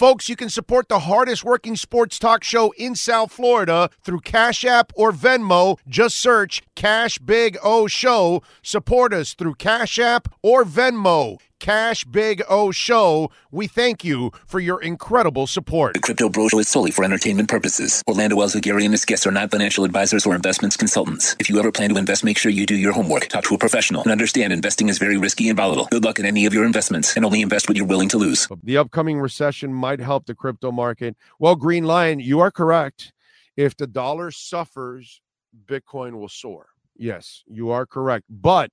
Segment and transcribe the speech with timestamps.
[0.00, 4.64] Folks, you can support the hardest working sports talk show in South Florida through Cash
[4.64, 5.76] App or Venmo.
[5.86, 8.42] Just search Cash Big O Show.
[8.62, 11.36] Support us through Cash App or Venmo.
[11.60, 13.30] Cash Big O Show.
[13.50, 15.94] We thank you for your incredible support.
[15.94, 18.02] The Crypto Bro Show is solely for entertainment purposes.
[18.08, 21.36] Orlando Alzugaray and his guests are not financial advisors or investments consultants.
[21.38, 23.58] If you ever plan to invest, make sure you do your homework, talk to a
[23.58, 25.86] professional, and understand investing is very risky and volatile.
[25.90, 28.48] Good luck in any of your investments, and only invest what you're willing to lose.
[28.62, 31.16] The upcoming recession might help the crypto market.
[31.38, 33.12] Well, Green Lion, you are correct.
[33.56, 35.20] If the dollar suffers,
[35.66, 36.68] Bitcoin will soar.
[36.96, 38.24] Yes, you are correct.
[38.30, 38.70] But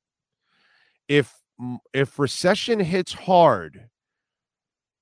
[1.07, 1.33] if
[1.93, 3.89] if recession hits hard,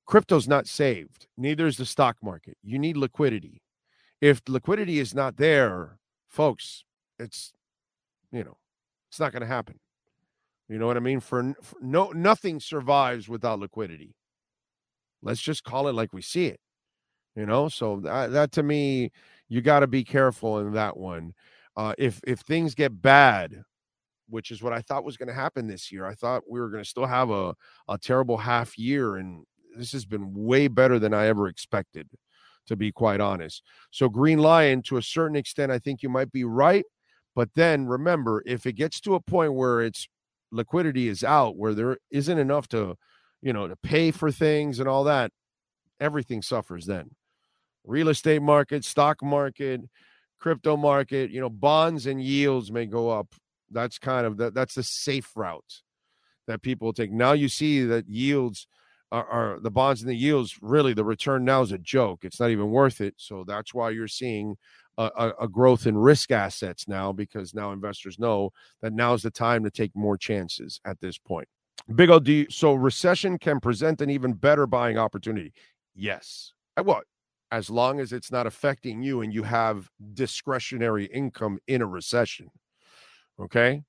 [0.05, 1.27] crypto's not saved.
[1.37, 2.57] Neither is the stock market.
[2.63, 3.61] You need liquidity.
[4.21, 6.83] If liquidity is not there, folks,
[7.19, 7.53] it's
[8.31, 8.57] you know,
[9.09, 9.79] it's not going to happen.
[10.67, 11.19] You know what I mean?
[11.19, 14.15] For, for, no nothing survives without liquidity.
[15.21, 16.59] Let's just call it like we see it.
[17.35, 19.11] You know, so that, that to me,
[19.49, 21.33] you got to be careful in that one.
[21.75, 23.63] Uh, if if things get bad,
[24.29, 26.05] which is what I thought was going to happen this year.
[26.05, 27.55] I thought we were going to still have a,
[27.87, 29.45] a terrible half year, and
[29.77, 32.09] this has been way better than I ever expected,
[32.67, 33.63] to be quite honest.
[33.91, 36.85] So, Green Lion, to a certain extent, I think you might be right.
[37.35, 40.07] But then remember, if it gets to a point where it's
[40.51, 42.95] liquidity is out, where there isn't enough to,
[43.41, 45.31] you know, to pay for things and all that,
[45.99, 47.11] everything suffers then.
[47.83, 49.81] Real estate market, stock market,
[50.39, 53.27] crypto market, you know, bonds and yields may go up
[53.71, 55.81] that's kind of that that's the safe route
[56.47, 57.11] that people take.
[57.11, 58.67] Now you see that yields
[59.11, 62.25] are, are, the bonds and the yields really the return now is a joke.
[62.25, 63.15] It's not even worth it.
[63.17, 64.57] So that's why you're seeing
[64.97, 68.51] a, a, a growth in risk assets now because now investors know
[68.81, 71.47] that now is the time to take more chances at this point.
[71.93, 72.47] Big O D.
[72.49, 75.53] So recession can present an even better buying opportunity.
[75.93, 76.53] Yes.
[76.77, 77.05] Uh, what?
[77.51, 82.49] As long as it's not affecting you and you have discretionary income in a recession.
[83.39, 83.83] Okay.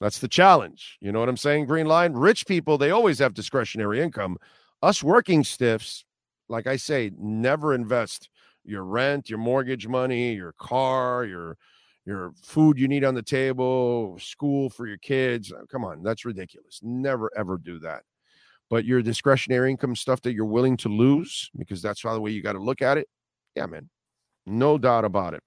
[0.00, 0.98] That's the challenge.
[1.00, 1.66] You know what I'm saying?
[1.66, 2.14] Green Lion.
[2.16, 4.36] Rich people, they always have discretionary income.
[4.82, 6.04] Us working stiffs,
[6.48, 8.28] like I say, never invest
[8.64, 11.56] your rent, your mortgage money, your car, your
[12.04, 15.52] your food you need on the table, school for your kids.
[15.52, 16.80] Uh, come on, that's ridiculous.
[16.82, 18.02] Never ever do that.
[18.68, 22.32] But your discretionary income stuff that you're willing to lose, because that's how the way
[22.32, 23.08] you got to look at it.
[23.54, 23.88] Yeah, man.
[24.46, 25.42] No doubt about it.